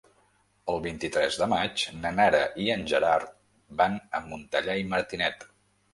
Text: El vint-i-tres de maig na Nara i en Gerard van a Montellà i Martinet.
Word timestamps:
El 0.71 0.79
vint-i-tres 0.85 1.37
de 1.41 1.47
maig 1.51 1.83
na 1.99 2.13
Nara 2.21 2.41
i 2.63 2.67
en 2.77 2.81
Gerard 2.93 3.37
van 3.83 3.99
a 4.17 4.23
Montellà 4.31 4.79
i 4.87 4.93
Martinet. 4.95 5.47